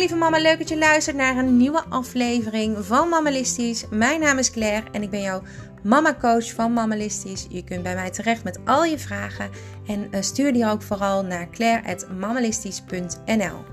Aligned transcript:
lieve 0.00 0.16
mama, 0.16 0.38
leuk 0.38 0.58
dat 0.58 0.68
je 0.68 0.78
luistert 0.78 1.16
naar 1.16 1.36
een 1.36 1.56
nieuwe 1.56 1.84
aflevering 1.88 2.86
van 2.86 3.08
Mammalistisch. 3.08 3.84
Mijn 3.90 4.20
naam 4.20 4.38
is 4.38 4.50
Claire 4.50 4.86
en 4.92 5.02
ik 5.02 5.10
ben 5.10 5.20
jouw 5.20 5.42
mama 5.82 6.16
coach 6.20 6.52
van 6.52 6.72
Mammalistisch. 6.72 7.46
Je 7.48 7.64
kunt 7.64 7.82
bij 7.82 7.94
mij 7.94 8.10
terecht 8.10 8.44
met 8.44 8.58
al 8.64 8.84
je 8.84 8.98
vragen 8.98 9.50
en 9.86 10.08
eh, 10.10 10.22
stuur 10.22 10.52
die 10.52 10.66
ook 10.66 10.82
vooral 10.82 11.22
naar 11.22 11.50
claire.mammalistisch.nl 11.50 13.64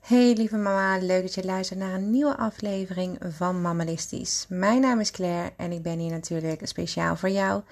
Hey 0.00 0.32
lieve 0.32 0.56
mama, 0.56 0.98
leuk 0.98 1.22
dat 1.22 1.34
je 1.34 1.44
luistert 1.44 1.78
naar 1.78 1.94
een 1.94 2.10
nieuwe 2.10 2.36
aflevering 2.36 3.18
van 3.36 3.60
Mammalistisch. 3.60 4.46
Mijn 4.48 4.80
naam 4.80 5.00
is 5.00 5.10
Claire 5.10 5.52
en 5.56 5.72
ik 5.72 5.82
ben 5.82 5.98
hier 5.98 6.10
natuurlijk 6.10 6.66
speciaal 6.66 7.16
voor 7.16 7.30
jou. 7.30 7.62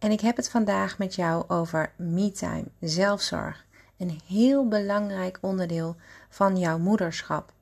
En 0.00 0.10
ik 0.10 0.20
heb 0.20 0.36
het 0.36 0.50
vandaag 0.50 0.98
met 0.98 1.14
jou 1.14 1.44
over 1.48 1.92
me-time, 1.96 2.64
zelfzorg. 2.80 3.64
Een 3.98 4.20
heel 4.26 4.68
belangrijk 4.68 5.38
onderdeel 5.40 5.96
van 6.28 6.58
jouw 6.58 6.78
moederschap. 6.78 7.52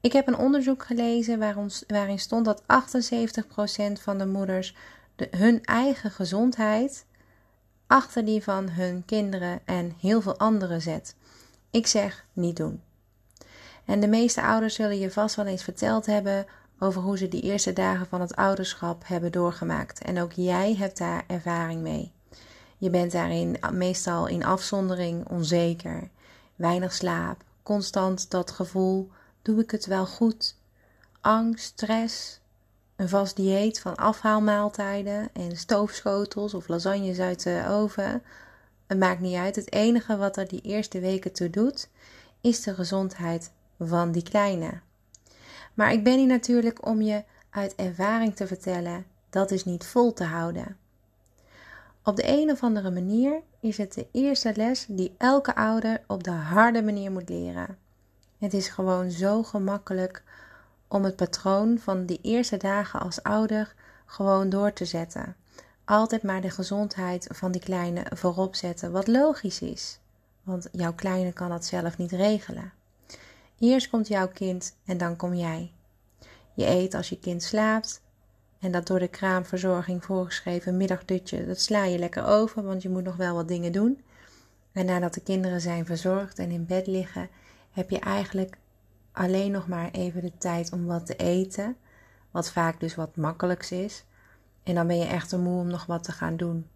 Ik 0.00 0.12
heb 0.12 0.26
een 0.26 0.36
onderzoek 0.36 0.84
gelezen 0.84 1.38
waarin 1.86 2.18
stond 2.18 2.44
dat 2.44 2.62
78% 2.62 2.64
van 4.00 4.18
de 4.18 4.26
moeders 4.26 4.76
de, 5.16 5.28
hun 5.30 5.64
eigen 5.64 6.10
gezondheid 6.10 7.06
achter 7.86 8.24
die 8.24 8.42
van 8.42 8.70
hun 8.70 9.04
kinderen 9.04 9.60
en 9.64 9.94
heel 10.00 10.20
veel 10.20 10.38
anderen 10.38 10.82
zet. 10.82 11.14
Ik 11.70 11.86
zeg 11.86 12.24
niet 12.32 12.56
doen. 12.56 12.82
En 13.84 14.00
de 14.00 14.08
meeste 14.08 14.42
ouders 14.42 14.74
zullen 14.74 14.98
je 14.98 15.10
vast 15.10 15.36
wel 15.36 15.46
eens 15.46 15.64
verteld 15.64 16.06
hebben 16.06 16.46
over 16.78 17.02
hoe 17.02 17.18
ze 17.18 17.28
die 17.28 17.42
eerste 17.42 17.72
dagen 17.72 18.06
van 18.06 18.20
het 18.20 18.36
ouderschap 18.36 19.02
hebben 19.06 19.32
doorgemaakt. 19.32 20.02
En 20.02 20.20
ook 20.20 20.32
jij 20.32 20.74
hebt 20.74 20.98
daar 20.98 21.24
ervaring 21.26 21.80
mee. 21.80 22.12
Je 22.78 22.90
bent 22.90 23.12
daarin 23.12 23.56
meestal 23.72 24.26
in 24.26 24.44
afzondering, 24.44 25.28
onzeker, 25.28 26.08
weinig 26.56 26.92
slaap, 26.92 27.42
constant 27.62 28.30
dat 28.30 28.50
gevoel: 28.50 29.10
doe 29.42 29.60
ik 29.60 29.70
het 29.70 29.86
wel 29.86 30.06
goed? 30.06 30.56
Angst, 31.20 31.64
stress, 31.64 32.40
een 32.96 33.08
vast 33.08 33.36
dieet 33.36 33.80
van 33.80 33.96
afhaalmaaltijden 33.96 35.28
en 35.32 35.56
stoofschotels 35.56 36.54
of 36.54 36.68
lasagnes 36.68 37.18
uit 37.18 37.42
de 37.42 37.64
oven. 37.68 38.22
Het 38.86 38.98
maakt 38.98 39.20
niet 39.20 39.36
uit. 39.36 39.56
Het 39.56 39.72
enige 39.72 40.16
wat 40.16 40.36
er 40.36 40.48
die 40.48 40.60
eerste 40.60 41.00
weken 41.00 41.32
toe 41.32 41.50
doet, 41.50 41.88
is 42.40 42.62
de 42.62 42.74
gezondheid 42.74 43.52
van 43.78 44.12
die 44.12 44.22
kleine. 44.22 44.80
Maar 45.78 45.92
ik 45.92 46.04
ben 46.04 46.18
hier 46.18 46.26
natuurlijk 46.26 46.86
om 46.86 47.02
je 47.02 47.24
uit 47.50 47.74
ervaring 47.74 48.36
te 48.36 48.46
vertellen, 48.46 49.06
dat 49.30 49.50
is 49.50 49.64
niet 49.64 49.86
vol 49.86 50.12
te 50.12 50.24
houden. 50.24 50.76
Op 52.04 52.16
de 52.16 52.28
een 52.28 52.50
of 52.50 52.62
andere 52.62 52.90
manier 52.90 53.40
is 53.60 53.76
het 53.76 53.94
de 53.94 54.06
eerste 54.12 54.52
les 54.56 54.86
die 54.88 55.14
elke 55.18 55.54
ouder 55.54 56.00
op 56.06 56.24
de 56.24 56.30
harde 56.30 56.82
manier 56.82 57.12
moet 57.12 57.28
leren. 57.28 57.78
Het 58.38 58.54
is 58.54 58.68
gewoon 58.68 59.10
zo 59.10 59.42
gemakkelijk 59.42 60.22
om 60.88 61.04
het 61.04 61.16
patroon 61.16 61.78
van 61.78 62.06
die 62.06 62.20
eerste 62.22 62.56
dagen 62.56 63.00
als 63.00 63.22
ouder 63.22 63.74
gewoon 64.06 64.48
door 64.48 64.72
te 64.72 64.84
zetten. 64.84 65.36
Altijd 65.84 66.22
maar 66.22 66.40
de 66.40 66.50
gezondheid 66.50 67.28
van 67.30 67.52
die 67.52 67.60
kleine 67.60 68.06
voorop 68.14 68.54
zetten, 68.54 68.92
wat 68.92 69.06
logisch 69.06 69.60
is, 69.60 69.98
want 70.42 70.68
jouw 70.72 70.92
kleine 70.92 71.32
kan 71.32 71.48
dat 71.48 71.64
zelf 71.64 71.98
niet 71.98 72.12
regelen. 72.12 72.72
Eerst 73.58 73.88
komt 73.88 74.08
jouw 74.08 74.28
kind 74.28 74.76
en 74.84 74.98
dan 74.98 75.16
kom 75.16 75.34
jij. 75.34 75.72
Je 76.54 76.66
eet 76.66 76.94
als 76.94 77.08
je 77.08 77.18
kind 77.18 77.42
slaapt. 77.42 78.02
En 78.58 78.72
dat 78.72 78.86
door 78.86 78.98
de 78.98 79.08
kraamverzorging 79.08 80.04
voorgeschreven 80.04 80.76
middagdutje, 80.76 81.46
dat 81.46 81.60
sla 81.60 81.84
je 81.84 81.98
lekker 81.98 82.24
over, 82.24 82.62
want 82.62 82.82
je 82.82 82.88
moet 82.88 83.04
nog 83.04 83.16
wel 83.16 83.34
wat 83.34 83.48
dingen 83.48 83.72
doen. 83.72 84.02
En 84.72 84.86
nadat 84.86 85.14
de 85.14 85.20
kinderen 85.20 85.60
zijn 85.60 85.86
verzorgd 85.86 86.38
en 86.38 86.50
in 86.50 86.66
bed 86.66 86.86
liggen, 86.86 87.28
heb 87.70 87.90
je 87.90 87.98
eigenlijk 87.98 88.56
alleen 89.12 89.50
nog 89.50 89.68
maar 89.68 89.90
even 89.90 90.22
de 90.22 90.32
tijd 90.38 90.72
om 90.72 90.86
wat 90.86 91.06
te 91.06 91.16
eten. 91.16 91.76
Wat 92.30 92.50
vaak 92.50 92.80
dus 92.80 92.94
wat 92.94 93.16
makkelijks 93.16 93.70
is. 93.72 94.04
En 94.62 94.74
dan 94.74 94.86
ben 94.86 94.98
je 94.98 95.04
echt 95.04 95.28
te 95.28 95.38
moe 95.38 95.60
om 95.60 95.66
nog 95.66 95.86
wat 95.86 96.04
te 96.04 96.12
gaan 96.12 96.36
doen. 96.36 96.66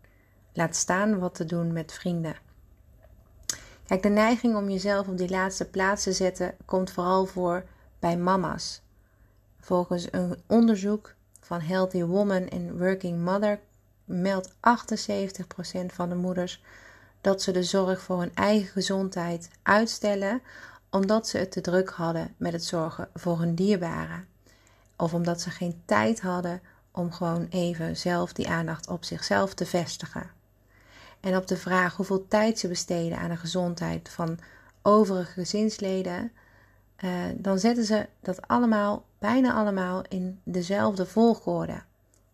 Laat 0.52 0.76
staan 0.76 1.18
wat 1.18 1.34
te 1.34 1.44
doen 1.44 1.72
met 1.72 1.92
vrienden. 1.92 2.36
Kijk, 3.92 4.04
de 4.04 4.10
neiging 4.10 4.56
om 4.56 4.70
jezelf 4.70 5.08
op 5.08 5.18
die 5.18 5.30
laatste 5.30 5.64
plaats 5.64 6.02
te 6.02 6.12
zetten 6.12 6.54
komt 6.64 6.90
vooral 6.90 7.26
voor 7.26 7.64
bij 7.98 8.16
mama's. 8.16 8.82
Volgens 9.60 10.08
een 10.10 10.36
onderzoek 10.46 11.14
van 11.40 11.60
Healthy 11.60 12.02
Woman 12.02 12.48
and 12.48 12.78
Working 12.78 13.24
Mother 13.24 13.60
meldt 14.04 14.48
78% 14.48 14.52
van 15.86 16.08
de 16.08 16.14
moeders 16.14 16.62
dat 17.20 17.42
ze 17.42 17.52
de 17.52 17.62
zorg 17.62 18.00
voor 18.00 18.18
hun 18.20 18.34
eigen 18.34 18.68
gezondheid 18.68 19.50
uitstellen 19.62 20.42
omdat 20.90 21.28
ze 21.28 21.38
het 21.38 21.52
te 21.52 21.60
druk 21.60 21.90
hadden 21.90 22.34
met 22.36 22.52
het 22.52 22.64
zorgen 22.64 23.08
voor 23.14 23.38
hun 23.38 23.54
dierbaren. 23.54 24.26
Of 24.96 25.14
omdat 25.14 25.40
ze 25.40 25.50
geen 25.50 25.82
tijd 25.84 26.20
hadden 26.20 26.60
om 26.90 27.12
gewoon 27.12 27.46
even 27.50 27.96
zelf 27.96 28.32
die 28.32 28.48
aandacht 28.48 28.88
op 28.88 29.04
zichzelf 29.04 29.54
te 29.54 29.66
vestigen. 29.66 30.30
En 31.22 31.36
op 31.36 31.46
de 31.46 31.56
vraag 31.56 31.96
hoeveel 31.96 32.28
tijd 32.28 32.58
ze 32.58 32.68
besteden 32.68 33.18
aan 33.18 33.30
de 33.30 33.36
gezondheid 33.36 34.08
van 34.08 34.38
overige 34.82 35.32
gezinsleden, 35.32 36.32
uh, 37.04 37.10
dan 37.34 37.58
zetten 37.58 37.84
ze 37.84 38.06
dat 38.20 38.48
allemaal, 38.48 39.04
bijna 39.18 39.52
allemaal, 39.52 40.02
in 40.08 40.40
dezelfde 40.44 41.06
volgorde. 41.06 41.82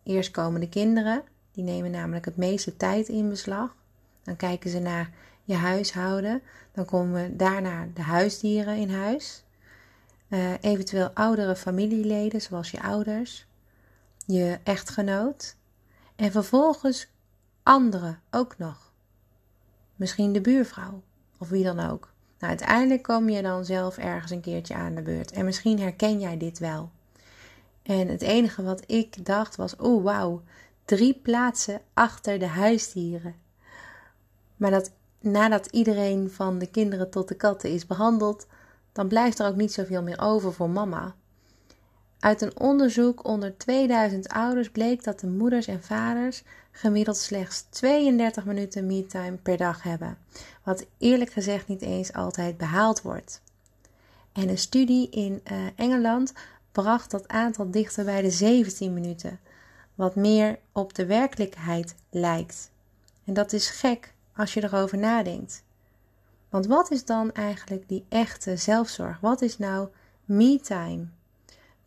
Eerst 0.02 0.30
komen 0.30 0.60
de 0.60 0.68
kinderen, 0.68 1.22
die 1.52 1.64
nemen 1.64 1.90
namelijk 1.90 2.24
het 2.24 2.36
meeste 2.36 2.76
tijd 2.76 3.08
in 3.08 3.28
beslag. 3.28 3.76
Dan 4.22 4.36
kijken 4.36 4.70
ze 4.70 4.78
naar 4.78 5.10
je 5.44 5.54
huishouden. 5.54 6.42
Dan 6.72 6.84
komen 6.84 7.36
daarna 7.36 7.86
de 7.94 8.02
huisdieren 8.02 8.76
in 8.76 8.90
huis. 8.90 9.44
Uh, 10.28 10.52
eventueel 10.60 11.10
oudere 11.14 11.56
familieleden, 11.56 12.40
zoals 12.40 12.70
je 12.70 12.82
ouders, 12.82 13.46
je 14.26 14.58
echtgenoot. 14.62 15.56
En 16.16 16.32
vervolgens 16.32 17.08
anderen 17.68 18.20
ook 18.30 18.58
nog. 18.58 18.92
Misschien 19.96 20.32
de 20.32 20.40
buurvrouw 20.40 21.02
of 21.38 21.48
wie 21.48 21.64
dan 21.64 21.80
ook. 21.80 22.10
Nou, 22.38 22.50
uiteindelijk 22.50 23.02
kom 23.02 23.28
je 23.28 23.42
dan 23.42 23.64
zelf 23.64 23.96
ergens 23.96 24.30
een 24.30 24.40
keertje 24.40 24.74
aan 24.74 24.94
de 24.94 25.02
beurt. 25.02 25.30
En 25.30 25.44
misschien 25.44 25.80
herken 25.80 26.20
jij 26.20 26.36
dit 26.36 26.58
wel. 26.58 26.90
En 27.82 28.08
het 28.08 28.22
enige 28.22 28.62
wat 28.62 28.82
ik 28.86 29.26
dacht 29.26 29.56
was: 29.56 29.76
oh 29.76 30.02
wauw, 30.02 30.42
drie 30.84 31.14
plaatsen 31.14 31.80
achter 31.94 32.38
de 32.38 32.46
huisdieren. 32.46 33.34
Maar 34.56 34.70
dat 34.70 34.90
nadat 35.20 35.66
iedereen 35.66 36.30
van 36.30 36.58
de 36.58 36.66
kinderen 36.66 37.10
tot 37.10 37.28
de 37.28 37.34
katten 37.34 37.70
is 37.70 37.86
behandeld, 37.86 38.46
dan 38.92 39.08
blijft 39.08 39.38
er 39.38 39.46
ook 39.46 39.56
niet 39.56 39.72
zoveel 39.72 40.02
meer 40.02 40.20
over 40.20 40.52
voor 40.52 40.70
mama. 40.70 41.14
Uit 42.20 42.40
een 42.40 42.60
onderzoek 42.60 43.24
onder 43.24 43.56
2000 43.56 44.28
ouders 44.28 44.70
bleek 44.70 45.04
dat 45.04 45.20
de 45.20 45.26
moeders 45.26 45.66
en 45.66 45.82
vaders 45.82 46.42
gemiddeld 46.70 47.16
slechts 47.16 47.66
32 47.70 48.44
minuten 48.44 48.86
me-time 48.86 49.36
per 49.36 49.56
dag 49.56 49.82
hebben, 49.82 50.18
wat 50.62 50.86
eerlijk 50.98 51.32
gezegd 51.32 51.68
niet 51.68 51.82
eens 51.82 52.12
altijd 52.12 52.56
behaald 52.56 53.02
wordt. 53.02 53.42
En 54.32 54.48
een 54.48 54.58
studie 54.58 55.10
in 55.10 55.40
uh, 55.52 55.58
Engeland 55.76 56.32
bracht 56.72 57.10
dat 57.10 57.28
aantal 57.28 57.70
dichter 57.70 58.04
bij 58.04 58.22
de 58.22 58.30
17 58.30 58.94
minuten, 58.94 59.40
wat 59.94 60.14
meer 60.14 60.58
op 60.72 60.94
de 60.94 61.06
werkelijkheid 61.06 61.94
lijkt. 62.10 62.70
En 63.24 63.34
dat 63.34 63.52
is 63.52 63.70
gek 63.70 64.14
als 64.36 64.54
je 64.54 64.62
erover 64.62 64.98
nadenkt. 64.98 65.62
Want 66.48 66.66
wat 66.66 66.90
is 66.90 67.04
dan 67.04 67.32
eigenlijk 67.32 67.88
die 67.88 68.04
echte 68.08 68.56
zelfzorg? 68.56 69.20
Wat 69.20 69.42
is 69.42 69.58
nou 69.58 69.88
me-time? 70.24 71.06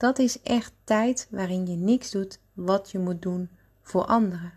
Dat 0.02 0.20
is 0.20 0.42
echt 0.42 0.74
tijd 0.84 1.28
waarin 1.30 1.68
je 1.68 1.76
niks 1.76 2.12
doet 2.12 2.40
wat 2.54 2.92
je 2.92 3.00
moet 3.00 3.22
doen 3.22 3.50
voor 3.82 4.06
anderen. 4.06 4.54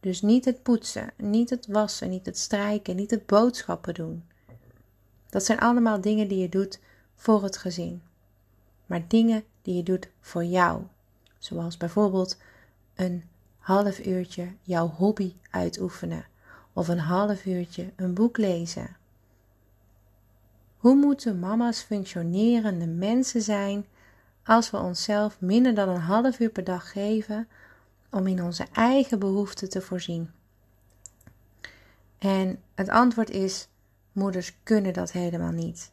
Dus 0.00 0.22
niet 0.22 0.44
het 0.44 0.62
poetsen, 0.62 1.12
niet 1.16 1.50
het 1.50 1.66
wassen, 1.66 2.10
niet 2.10 2.26
het 2.26 2.38
strijken, 2.38 2.96
niet 2.96 3.10
het 3.10 3.26
boodschappen 3.26 3.94
doen. 3.94 4.24
Dat 5.30 5.44
zijn 5.44 5.58
allemaal 5.58 6.00
dingen 6.00 6.28
die 6.28 6.38
je 6.38 6.48
doet 6.48 6.80
voor 7.14 7.42
het 7.42 7.56
gezin. 7.56 8.02
Maar 8.86 9.08
dingen 9.08 9.44
die 9.62 9.74
je 9.74 9.82
doet 9.82 10.08
voor 10.20 10.44
jou. 10.44 10.82
Zoals 11.38 11.76
bijvoorbeeld 11.76 12.36
een 12.94 13.24
half 13.58 14.06
uurtje 14.06 14.48
jouw 14.62 14.88
hobby 14.88 15.34
uitoefenen 15.50 16.26
of 16.72 16.88
een 16.88 16.98
half 16.98 17.44
uurtje 17.46 17.92
een 17.96 18.14
boek 18.14 18.36
lezen. 18.36 18.96
Hoe 20.76 20.94
moeten 20.94 21.38
mama's 21.38 21.80
functionerende 21.80 22.86
mensen 22.86 23.42
zijn 23.42 23.86
als 24.44 24.70
we 24.70 24.76
onszelf 24.76 25.40
minder 25.40 25.74
dan 25.74 25.88
een 25.88 26.00
half 26.00 26.40
uur 26.40 26.50
per 26.50 26.64
dag 26.64 26.90
geven 26.90 27.48
om 28.10 28.26
in 28.26 28.42
onze 28.42 28.66
eigen 28.72 29.18
behoeften 29.18 29.70
te 29.70 29.80
voorzien? 29.80 30.30
En 32.18 32.62
het 32.74 32.88
antwoord 32.88 33.30
is: 33.30 33.68
moeders 34.12 34.56
kunnen 34.62 34.92
dat 34.92 35.12
helemaal 35.12 35.50
niet. 35.50 35.90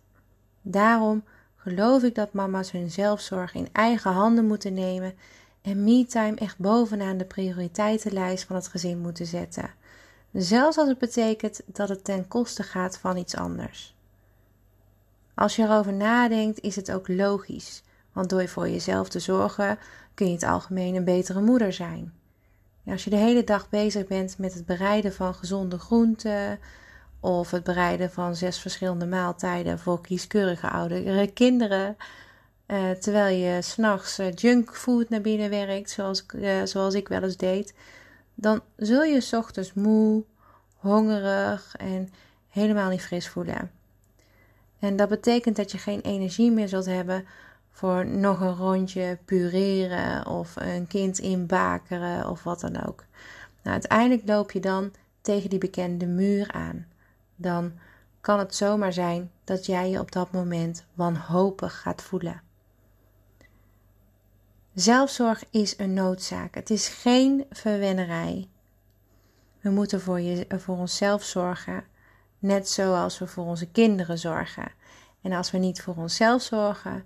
Daarom 0.62 1.24
geloof 1.56 2.04
ik 2.04 2.16
dat 2.16 2.34
mama's 2.34 2.72
hun 2.72 2.92
zelfzorg 2.92 3.54
in 3.54 3.70
eigen 3.72 4.12
handen 4.12 4.46
moeten 4.46 4.74
nemen 4.74 5.14
en 5.62 5.84
me-time 5.84 6.36
echt 6.36 6.58
bovenaan 6.58 7.18
de 7.18 7.26
prioriteitenlijst 7.26 8.44
van 8.44 8.56
het 8.56 8.68
gezin 8.68 9.00
moeten 9.00 9.26
zetten. 9.26 9.74
zelfs 10.34 10.78
als 10.78 10.88
het 10.88 10.98
betekent 10.98 11.62
dat 11.66 11.90
het 11.90 12.04
ten 12.04 12.28
koste 12.28 12.64
gaat 12.64 12.98
van 12.98 13.18
iets 13.18 13.36
anders. 13.36 13.96
Als 15.34 15.56
je 15.56 15.64
erover 15.64 15.94
nadenkt, 15.94 16.60
is 16.60 16.76
het 16.76 16.92
ook 16.92 17.08
logisch, 17.08 17.84
want 18.20 18.32
door 18.32 18.48
voor 18.48 18.70
jezelf 18.70 19.10
te 19.10 19.20
zorgen 19.20 19.80
kun 20.14 20.28
je 20.28 20.34
het 20.34 20.44
algemeen 20.44 20.96
een 20.96 21.04
betere 21.04 21.42
moeder 21.42 21.74
zijn. 21.74 22.14
als 22.86 23.04
je 23.04 23.10
de 23.10 23.16
hele 23.16 23.44
dag 23.44 23.70
bezig 23.70 24.08
bent 24.08 24.38
met 24.38 24.54
het 24.54 24.66
bereiden 24.66 25.14
van 25.14 25.34
gezonde 25.34 25.80
groenten 25.80 26.60
of 27.20 27.52
het 27.52 27.64
bereiden 27.64 28.12
van 28.12 28.36
zes 28.36 28.60
verschillende 28.60 29.06
maaltijden 29.06 29.80
voor 29.80 30.02
kieskeurige 30.02 30.70
oudere 30.70 31.28
kinderen, 31.28 31.98
uh, 32.68 32.92
terwijl 32.92 33.38
je 33.38 33.62
s'nachts 33.62 34.20
uh, 34.20 34.32
junkfood 34.32 35.10
naar 35.10 35.22
binnen 35.22 35.50
werkt, 35.50 35.90
zoals, 35.90 36.26
uh, 36.36 36.64
zoals 36.64 36.94
ik 36.94 37.08
wel 37.08 37.24
eens 37.24 37.38
deed, 37.38 37.74
dan 38.36 38.62
zul 38.76 39.04
je 39.04 39.22
s 39.22 39.34
ochtends 39.34 39.74
moe, 39.74 40.24
hongerig 40.76 41.76
en 41.78 42.10
helemaal 42.50 42.90
niet 42.90 43.02
fris 43.02 43.28
voelen. 43.28 43.72
En 44.80 44.96
dat 44.96 45.10
betekent 45.10 45.56
dat 45.56 45.72
je 45.72 45.78
geen 45.78 46.02
energie 46.02 46.52
meer 46.52 46.68
zult 46.68 46.86
hebben 46.86 47.26
voor 47.80 48.06
nog 48.06 48.42
een 48.42 48.56
rondje 48.56 49.18
pureren 49.26 50.28
of 50.28 50.56
een 50.56 50.88
kind 50.88 51.20
inbakeren 51.20 52.30
of 52.30 52.44
wat 52.44 52.60
dan 52.60 52.86
ook. 52.86 53.06
Nou, 53.62 53.74
uiteindelijk 53.74 54.28
loop 54.28 54.52
je 54.52 54.60
dan 54.60 54.92
tegen 55.22 55.50
die 55.50 55.60
bekende 55.60 56.06
muur 56.06 56.52
aan. 56.52 56.88
Dan 57.36 57.72
kan 58.22 58.40
het 58.40 58.56
zomaar 58.56 58.94
zijn 58.94 59.32
dat 59.44 59.66
jij 59.66 59.90
je 59.90 60.00
op 60.00 60.12
dat 60.12 60.32
moment 60.32 60.86
wanhopig 60.94 61.82
gaat 61.82 62.02
voelen. 62.02 62.42
Zelfzorg 64.74 65.44
is 65.50 65.78
een 65.78 65.94
noodzaak. 65.94 66.56
Het 66.56 66.70
is 66.70 66.88
geen 66.88 67.46
verwennerij. 67.52 68.48
We 69.62 69.70
moeten 69.70 70.02
voor, 70.02 70.20
je, 70.20 70.46
voor 70.50 70.78
onszelf 70.78 71.24
zorgen, 71.24 71.84
net 72.40 72.70
zoals 72.70 73.20
we 73.20 73.28
voor 73.28 73.46
onze 73.46 73.68
kinderen 73.68 74.18
zorgen. 74.18 74.72
En 75.22 75.32
als 75.32 75.52
we 75.52 75.58
niet 75.58 75.82
voor 75.82 75.96
onszelf 75.96 76.42
zorgen, 76.42 77.06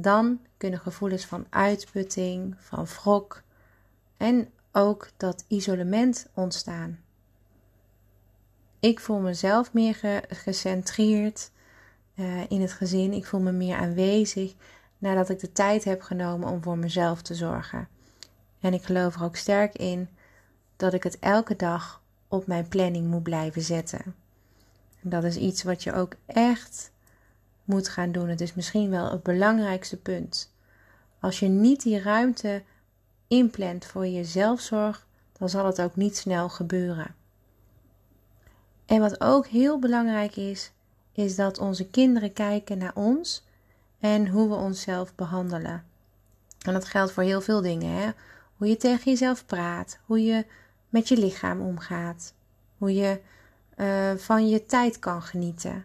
dan 0.00 0.40
kunnen 0.56 0.78
gevoelens 0.78 1.26
van 1.26 1.46
uitputting, 1.50 2.54
van 2.58 2.86
wrok 2.86 3.42
en 4.16 4.50
ook 4.72 5.08
dat 5.16 5.44
isolement 5.48 6.26
ontstaan. 6.34 6.98
Ik 8.80 9.00
voel 9.00 9.18
mezelf 9.18 9.72
meer 9.72 10.22
gecentreerd 10.28 11.50
uh, 12.14 12.50
in 12.50 12.60
het 12.60 12.72
gezin. 12.72 13.12
Ik 13.12 13.26
voel 13.26 13.40
me 13.40 13.52
meer 13.52 13.76
aanwezig 13.76 14.54
nadat 14.98 15.28
ik 15.28 15.40
de 15.40 15.52
tijd 15.52 15.84
heb 15.84 16.02
genomen 16.02 16.48
om 16.48 16.62
voor 16.62 16.78
mezelf 16.78 17.22
te 17.22 17.34
zorgen. 17.34 17.88
En 18.60 18.74
ik 18.74 18.82
geloof 18.82 19.14
er 19.14 19.24
ook 19.24 19.36
sterk 19.36 19.74
in 19.74 20.08
dat 20.76 20.92
ik 20.92 21.02
het 21.02 21.18
elke 21.18 21.56
dag 21.56 22.02
op 22.28 22.46
mijn 22.46 22.68
planning 22.68 23.06
moet 23.06 23.22
blijven 23.22 23.62
zetten. 23.62 24.14
En 25.02 25.10
dat 25.10 25.24
is 25.24 25.36
iets 25.36 25.62
wat 25.62 25.82
je 25.82 25.92
ook 25.92 26.14
echt 26.26 26.90
moet 27.68 27.88
gaan 27.88 28.12
doen. 28.12 28.28
Het 28.28 28.40
is 28.40 28.54
misschien 28.54 28.90
wel 28.90 29.10
het 29.10 29.22
belangrijkste 29.22 29.96
punt. 29.96 30.52
Als 31.20 31.38
je 31.38 31.48
niet 31.48 31.82
die 31.82 32.02
ruimte 32.02 32.62
inplant 33.26 33.84
voor 33.84 34.06
je 34.06 34.24
zelfzorg, 34.24 35.06
dan 35.38 35.48
zal 35.48 35.66
het 35.66 35.80
ook 35.80 35.96
niet 35.96 36.16
snel 36.16 36.48
gebeuren. 36.48 37.14
En 38.86 39.00
wat 39.00 39.20
ook 39.20 39.46
heel 39.46 39.78
belangrijk 39.78 40.36
is, 40.36 40.72
is 41.12 41.36
dat 41.36 41.58
onze 41.58 41.88
kinderen 41.88 42.32
kijken 42.32 42.78
naar 42.78 42.94
ons 42.94 43.46
en 44.00 44.28
hoe 44.28 44.48
we 44.48 44.54
onszelf 44.54 45.14
behandelen. 45.14 45.84
En 46.66 46.72
dat 46.72 46.84
geldt 46.84 47.12
voor 47.12 47.22
heel 47.22 47.40
veel 47.40 47.60
dingen. 47.60 47.92
Hè? 47.92 48.10
Hoe 48.56 48.68
je 48.68 48.76
tegen 48.76 49.10
jezelf 49.10 49.46
praat, 49.46 49.98
hoe 50.04 50.24
je 50.24 50.46
met 50.88 51.08
je 51.08 51.16
lichaam 51.16 51.60
omgaat, 51.60 52.34
hoe 52.78 52.94
je 52.94 53.20
uh, 53.76 54.14
van 54.14 54.48
je 54.48 54.66
tijd 54.66 54.98
kan 54.98 55.22
genieten. 55.22 55.84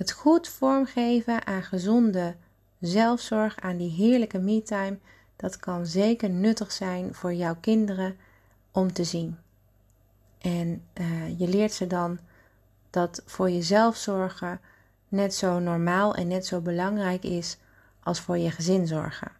Het 0.00 0.12
goed 0.12 0.48
vormgeven 0.48 1.46
aan 1.46 1.62
gezonde 1.62 2.34
zelfzorg, 2.78 3.60
aan 3.60 3.76
die 3.76 3.90
heerlijke 3.90 4.38
me-time, 4.38 4.98
dat 5.36 5.56
kan 5.56 5.86
zeker 5.86 6.30
nuttig 6.30 6.72
zijn 6.72 7.14
voor 7.14 7.34
jouw 7.34 7.56
kinderen 7.60 8.16
om 8.70 8.92
te 8.92 9.04
zien. 9.04 9.38
En 10.38 10.82
uh, 11.00 11.38
je 11.38 11.48
leert 11.48 11.72
ze 11.72 11.86
dan 11.86 12.18
dat 12.90 13.22
voor 13.26 13.50
jezelf 13.50 13.96
zorgen 13.96 14.60
net 15.08 15.34
zo 15.34 15.58
normaal 15.58 16.14
en 16.14 16.28
net 16.28 16.46
zo 16.46 16.60
belangrijk 16.60 17.24
is 17.24 17.56
als 18.02 18.20
voor 18.20 18.38
je 18.38 18.50
gezin 18.50 18.86
zorgen. 18.86 19.32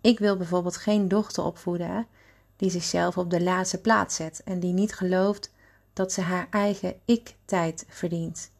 Ik 0.00 0.18
wil 0.18 0.36
bijvoorbeeld 0.36 0.76
geen 0.76 1.08
dochter 1.08 1.44
opvoeden 1.44 2.06
die 2.56 2.70
zichzelf 2.70 3.18
op 3.18 3.30
de 3.30 3.42
laatste 3.42 3.80
plaats 3.80 4.16
zet 4.16 4.42
en 4.44 4.60
die 4.60 4.72
niet 4.72 4.94
gelooft 4.94 5.52
dat 5.92 6.12
ze 6.12 6.20
haar 6.20 6.46
eigen 6.50 6.94
ik-tijd 7.04 7.84
verdient. 7.88 8.50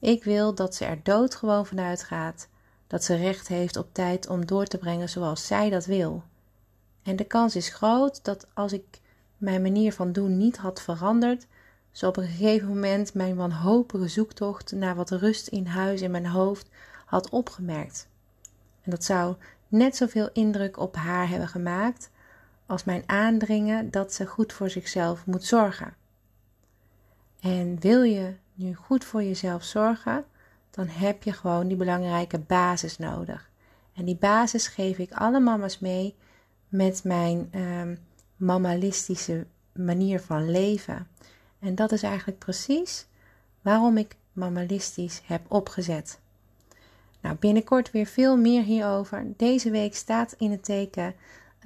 Ik 0.00 0.24
wil 0.24 0.54
dat 0.54 0.74
ze 0.74 0.84
er 0.84 1.00
doodgewoon 1.02 1.66
vanuit 1.66 2.02
gaat 2.02 2.48
dat 2.86 3.04
ze 3.04 3.14
recht 3.14 3.48
heeft 3.48 3.76
op 3.76 3.88
tijd 3.92 4.28
om 4.28 4.46
door 4.46 4.66
te 4.66 4.78
brengen 4.78 5.08
zoals 5.08 5.46
zij 5.46 5.70
dat 5.70 5.84
wil. 5.84 6.22
En 7.02 7.16
de 7.16 7.24
kans 7.24 7.56
is 7.56 7.68
groot 7.68 8.24
dat 8.24 8.46
als 8.54 8.72
ik 8.72 9.00
mijn 9.36 9.62
manier 9.62 9.92
van 9.92 10.12
doen 10.12 10.36
niet 10.36 10.56
had 10.56 10.82
veranderd, 10.82 11.46
ze 11.90 12.06
op 12.06 12.16
een 12.16 12.28
gegeven 12.28 12.68
moment 12.68 13.14
mijn 13.14 13.36
wanhopige 13.36 14.08
zoektocht 14.08 14.72
naar 14.72 14.94
wat 14.94 15.10
rust 15.10 15.46
in 15.46 15.66
huis 15.66 16.00
in 16.00 16.10
mijn 16.10 16.26
hoofd 16.26 16.68
had 17.06 17.30
opgemerkt. 17.30 18.08
En 18.82 18.90
dat 18.90 19.04
zou 19.04 19.36
net 19.68 19.96
zoveel 19.96 20.30
indruk 20.32 20.78
op 20.78 20.96
haar 20.96 21.28
hebben 21.28 21.48
gemaakt 21.48 22.10
als 22.66 22.84
mijn 22.84 23.02
aandringen 23.06 23.90
dat 23.90 24.12
ze 24.12 24.26
goed 24.26 24.52
voor 24.52 24.70
zichzelf 24.70 25.26
moet 25.26 25.44
zorgen. 25.44 25.94
En 27.40 27.80
wil 27.80 28.02
je 28.02 28.34
nu 28.54 28.74
goed 28.74 29.04
voor 29.04 29.22
jezelf 29.22 29.64
zorgen, 29.64 30.24
dan 30.70 30.86
heb 30.86 31.22
je 31.22 31.32
gewoon 31.32 31.68
die 31.68 31.76
belangrijke 31.76 32.38
basis 32.38 32.98
nodig. 32.98 33.50
En 33.94 34.04
die 34.04 34.16
basis 34.16 34.66
geef 34.66 34.98
ik 34.98 35.12
alle 35.12 35.40
mama's 35.40 35.78
mee 35.78 36.14
met 36.68 37.04
mijn 37.04 37.50
um, 37.54 37.98
mammalistische 38.36 39.46
manier 39.72 40.20
van 40.20 40.50
leven. 40.50 41.06
En 41.58 41.74
dat 41.74 41.92
is 41.92 42.02
eigenlijk 42.02 42.38
precies 42.38 43.06
waarom 43.62 43.96
ik 43.96 44.16
mammalistisch 44.32 45.22
heb 45.24 45.40
opgezet. 45.48 46.18
Nou, 47.20 47.36
binnenkort 47.36 47.90
weer 47.90 48.06
veel 48.06 48.36
meer 48.36 48.62
hierover. 48.62 49.26
Deze 49.36 49.70
week 49.70 49.94
staat 49.94 50.34
in 50.38 50.50
het 50.50 50.64
teken 50.64 51.14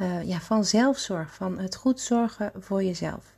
uh, 0.00 0.22
ja, 0.22 0.40
van 0.40 0.64
zelfzorg, 0.64 1.34
van 1.34 1.58
het 1.58 1.74
goed 1.74 2.00
zorgen 2.00 2.52
voor 2.58 2.82
jezelf. 2.82 3.33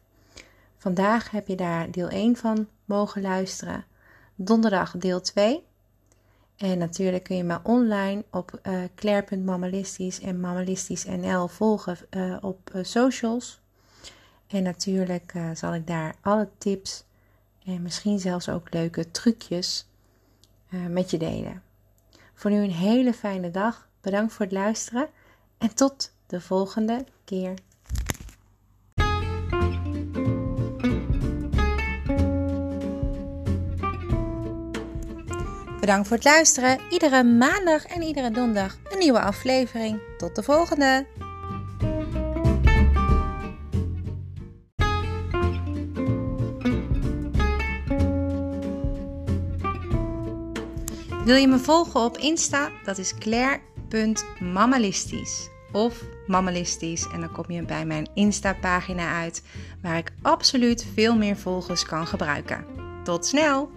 Vandaag 0.76 1.30
heb 1.30 1.48
je 1.48 1.54
daar 1.54 1.90
deel 1.90 2.08
1 2.08 2.36
van 2.36 2.68
mogen 2.84 3.22
luisteren. 3.22 3.84
Donderdag 4.34 4.96
deel 4.96 5.20
2. 5.20 5.64
En 6.56 6.78
natuurlijk 6.78 7.24
kun 7.24 7.36
je 7.36 7.44
me 7.44 7.58
online 7.62 8.24
op 8.30 8.60
uh, 8.62 8.78
claire.mammalistisch 8.94 10.20
en 10.20 10.40
mammalistisch.nl 10.40 11.48
volgen 11.48 11.96
uh, 12.10 12.36
op 12.40 12.70
socials. 12.82 13.60
En 14.46 14.62
natuurlijk 14.62 15.32
zal 15.54 15.74
ik 15.74 15.86
daar 15.86 16.14
alle 16.20 16.48
tips 16.58 17.04
en 17.64 17.82
misschien 17.82 18.18
zelfs 18.18 18.48
ook 18.48 18.72
leuke 18.72 19.10
trucjes 19.10 19.86
met 20.88 21.10
je 21.10 21.18
delen. 21.18 21.62
Voor 22.34 22.50
nu 22.50 22.62
een 22.62 22.72
hele 22.72 23.12
fijne 23.12 23.50
dag. 23.50 23.88
Bedankt 24.00 24.32
voor 24.32 24.44
het 24.44 24.54
luisteren 24.54 25.08
en 25.58 25.74
tot 25.74 26.12
de 26.26 26.40
volgende 26.40 27.04
keer. 27.24 27.54
Bedankt 35.86 36.08
voor 36.08 36.16
het 36.16 36.26
luisteren. 36.26 36.78
Iedere 36.90 37.24
maandag 37.24 37.84
en 37.84 38.02
iedere 38.02 38.30
donderdag 38.30 38.76
een 38.84 38.98
nieuwe 38.98 39.20
aflevering. 39.20 40.00
Tot 40.18 40.34
de 40.34 40.42
volgende! 40.42 41.06
Wil 51.24 51.36
je 51.36 51.48
me 51.48 51.58
volgen 51.58 52.00
op 52.00 52.16
Insta? 52.16 52.70
Dat 52.84 52.98
is 52.98 53.14
claire.mammalistisch 53.18 55.48
of 55.72 56.02
mammalistisch. 56.26 57.08
En 57.12 57.20
dan 57.20 57.32
kom 57.32 57.44
je 57.48 57.62
bij 57.62 57.86
mijn 57.86 58.08
Insta-pagina 58.14 59.20
uit, 59.20 59.42
waar 59.82 59.96
ik 59.96 60.12
absoluut 60.22 60.86
veel 60.94 61.16
meer 61.16 61.36
volgers 61.36 61.84
kan 61.84 62.06
gebruiken. 62.06 62.64
Tot 63.04 63.26
snel! 63.26 63.75